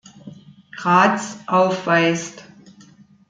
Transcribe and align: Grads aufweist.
Grads 0.77 1.37
aufweist. 1.45 2.43